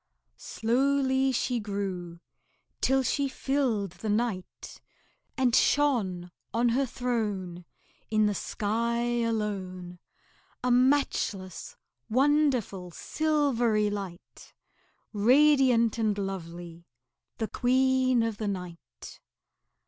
Slowly 0.39 1.31
she 1.31 1.59
grew 1.59 2.21
till 2.81 3.03
she 3.03 3.27
filled 3.27 3.91
the 3.91 4.09
night, 4.09 4.81
And 5.37 5.55
shone 5.55 6.31
On 6.55 6.69
her 6.69 6.87
throne 6.87 7.65
In 8.09 8.25
the 8.25 8.33
sky 8.33 9.21
alone, 9.21 9.99
A 10.63 10.71
matchless, 10.71 11.75
wonderful, 12.09 12.89
silvery 12.89 13.91
light, 13.91 14.55
Radiant 15.13 15.99
and 15.99 16.17
lovely, 16.17 16.87
the 17.37 17.47
Queen 17.47 18.23
of 18.23 18.37
the 18.37 18.47
night. 18.47 19.19